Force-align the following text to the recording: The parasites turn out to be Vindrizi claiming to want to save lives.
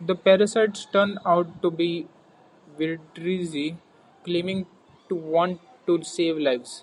The 0.00 0.16
parasites 0.16 0.84
turn 0.86 1.20
out 1.24 1.62
to 1.62 1.70
be 1.70 2.08
Vindrizi 2.76 3.76
claiming 4.24 4.66
to 5.08 5.14
want 5.14 5.60
to 5.86 6.02
save 6.02 6.36
lives. 6.38 6.82